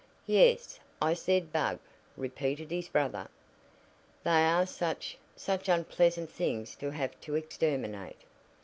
"Yes, 0.25 0.79
I 0.99 1.13
said 1.13 1.53
bug," 1.53 1.77
repeated 2.17 2.71
his 2.71 2.87
brother. 2.87 3.27
"They 4.23 4.45
are 4.47 4.65
such 4.65 5.19
such 5.35 5.69
unpleasant 5.69 6.31
things 6.31 6.75
to 6.77 6.89
have 6.89 7.21
to 7.21 7.35
exterminate." 7.35 8.21